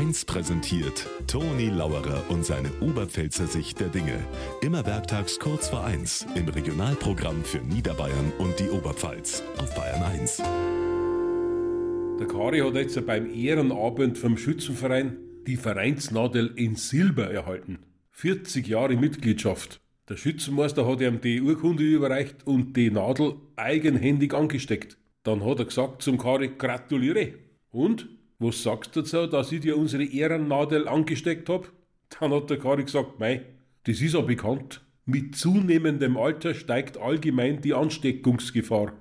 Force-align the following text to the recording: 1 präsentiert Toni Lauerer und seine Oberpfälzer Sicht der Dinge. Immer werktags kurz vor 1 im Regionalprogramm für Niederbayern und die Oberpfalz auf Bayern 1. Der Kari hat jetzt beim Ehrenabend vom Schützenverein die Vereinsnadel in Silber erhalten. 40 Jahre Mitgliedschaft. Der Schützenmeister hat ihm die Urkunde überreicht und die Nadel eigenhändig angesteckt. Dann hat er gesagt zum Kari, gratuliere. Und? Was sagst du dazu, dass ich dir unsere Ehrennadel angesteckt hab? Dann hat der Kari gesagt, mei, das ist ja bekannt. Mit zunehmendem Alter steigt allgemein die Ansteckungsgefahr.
1 0.00 0.24
präsentiert 0.24 1.06
Toni 1.26 1.68
Lauerer 1.68 2.24
und 2.30 2.42
seine 2.42 2.70
Oberpfälzer 2.80 3.46
Sicht 3.46 3.80
der 3.80 3.88
Dinge. 3.88 4.18
Immer 4.62 4.86
werktags 4.86 5.38
kurz 5.38 5.68
vor 5.68 5.84
1 5.84 6.26
im 6.36 6.48
Regionalprogramm 6.48 7.44
für 7.44 7.58
Niederbayern 7.58 8.32
und 8.38 8.58
die 8.58 8.70
Oberpfalz 8.70 9.42
auf 9.58 9.74
Bayern 9.74 10.02
1. 10.02 10.38
Der 12.18 12.26
Kari 12.26 12.60
hat 12.60 12.76
jetzt 12.76 13.04
beim 13.04 13.30
Ehrenabend 13.30 14.16
vom 14.16 14.38
Schützenverein 14.38 15.18
die 15.46 15.56
Vereinsnadel 15.56 16.54
in 16.56 16.76
Silber 16.76 17.30
erhalten. 17.30 17.80
40 18.12 18.66
Jahre 18.68 18.96
Mitgliedschaft. 18.96 19.82
Der 20.08 20.16
Schützenmeister 20.16 20.88
hat 20.88 21.02
ihm 21.02 21.20
die 21.20 21.42
Urkunde 21.42 21.82
überreicht 21.82 22.46
und 22.46 22.74
die 22.74 22.90
Nadel 22.90 23.34
eigenhändig 23.54 24.32
angesteckt. 24.32 24.96
Dann 25.24 25.44
hat 25.44 25.58
er 25.58 25.66
gesagt 25.66 26.00
zum 26.00 26.16
Kari, 26.16 26.52
gratuliere. 26.56 27.34
Und? 27.70 28.08
Was 28.42 28.62
sagst 28.62 28.96
du 28.96 29.02
dazu, 29.02 29.26
dass 29.26 29.52
ich 29.52 29.60
dir 29.60 29.76
unsere 29.76 30.02
Ehrennadel 30.02 30.88
angesteckt 30.88 31.50
hab? 31.50 31.70
Dann 32.08 32.32
hat 32.32 32.48
der 32.48 32.58
Kari 32.58 32.84
gesagt, 32.84 33.20
mei, 33.20 33.44
das 33.84 34.00
ist 34.00 34.14
ja 34.14 34.22
bekannt. 34.22 34.80
Mit 35.04 35.36
zunehmendem 35.36 36.16
Alter 36.16 36.54
steigt 36.54 36.96
allgemein 36.96 37.60
die 37.60 37.74
Ansteckungsgefahr. 37.74 38.94